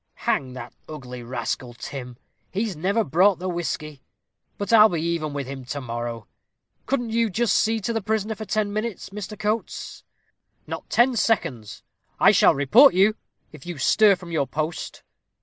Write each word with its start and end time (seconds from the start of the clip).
Hang 0.25 0.53
that 0.53 0.73
ugly 0.89 1.21
rascal, 1.21 1.75
Tim; 1.75 2.17
he's 2.49 2.75
never 2.75 3.03
brought 3.03 3.37
the 3.37 3.47
whisky. 3.47 4.01
But 4.57 4.73
I'll 4.73 4.89
be 4.89 4.99
even 4.99 5.31
with 5.31 5.45
him 5.45 5.63
to 5.65 5.79
morrow. 5.79 6.27
Couldn't 6.87 7.11
you 7.11 7.29
just 7.29 7.55
see 7.55 7.79
to 7.81 7.93
the 7.93 8.01
prisoner 8.01 8.33
for 8.33 8.45
ten 8.45 8.73
minutes, 8.73 9.09
Mr. 9.11 9.37
Coates?" 9.37 10.03
"Not 10.65 10.89
ten 10.89 11.15
seconds. 11.15 11.83
I 12.19 12.31
shall 12.31 12.55
report 12.55 12.95
you, 12.95 13.15
if 13.51 13.67
you 13.67 13.77
stir 13.77 14.15
from 14.15 14.31
your 14.31 14.47
post." 14.47 15.03